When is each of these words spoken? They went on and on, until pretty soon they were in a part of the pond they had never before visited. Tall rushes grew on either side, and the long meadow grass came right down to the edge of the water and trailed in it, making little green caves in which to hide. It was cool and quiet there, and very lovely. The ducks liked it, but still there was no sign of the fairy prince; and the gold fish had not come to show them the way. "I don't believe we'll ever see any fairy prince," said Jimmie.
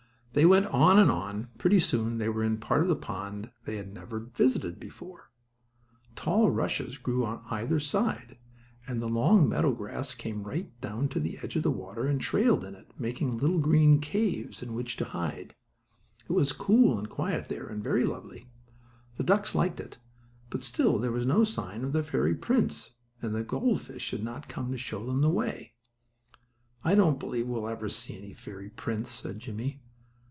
They 0.33 0.45
went 0.45 0.67
on 0.67 0.97
and 0.97 1.11
on, 1.11 1.35
until 1.39 1.49
pretty 1.57 1.81
soon 1.81 2.17
they 2.17 2.29
were 2.29 2.45
in 2.45 2.53
a 2.53 2.55
part 2.55 2.83
of 2.83 2.87
the 2.87 2.95
pond 2.95 3.51
they 3.65 3.75
had 3.75 3.93
never 3.93 4.17
before 4.21 4.29
visited. 4.33 4.91
Tall 6.15 6.49
rushes 6.49 6.97
grew 6.97 7.25
on 7.25 7.43
either 7.51 7.81
side, 7.81 8.37
and 8.87 9.01
the 9.01 9.09
long 9.09 9.49
meadow 9.49 9.73
grass 9.75 10.15
came 10.15 10.43
right 10.47 10.71
down 10.79 11.09
to 11.09 11.19
the 11.19 11.37
edge 11.39 11.57
of 11.57 11.63
the 11.63 11.69
water 11.69 12.05
and 12.07 12.21
trailed 12.21 12.63
in 12.63 12.75
it, 12.75 12.93
making 12.97 13.39
little 13.39 13.59
green 13.59 13.99
caves 13.99 14.63
in 14.63 14.73
which 14.73 14.95
to 14.95 15.03
hide. 15.03 15.53
It 16.29 16.31
was 16.31 16.53
cool 16.53 16.97
and 16.97 17.09
quiet 17.09 17.47
there, 17.49 17.67
and 17.67 17.83
very 17.83 18.05
lovely. 18.05 18.47
The 19.17 19.23
ducks 19.23 19.53
liked 19.53 19.81
it, 19.81 19.97
but 20.49 20.63
still 20.63 20.97
there 20.97 21.11
was 21.11 21.25
no 21.25 21.43
sign 21.43 21.83
of 21.83 21.91
the 21.91 22.03
fairy 22.03 22.35
prince; 22.35 22.91
and 23.21 23.35
the 23.35 23.43
gold 23.43 23.81
fish 23.81 24.11
had 24.11 24.23
not 24.23 24.47
come 24.47 24.71
to 24.71 24.77
show 24.77 25.05
them 25.05 25.19
the 25.19 25.29
way. 25.29 25.73
"I 26.85 26.95
don't 26.95 27.19
believe 27.19 27.47
we'll 27.49 27.67
ever 27.67 27.89
see 27.89 28.17
any 28.17 28.31
fairy 28.31 28.69
prince," 28.69 29.11
said 29.11 29.39
Jimmie. 29.39 29.81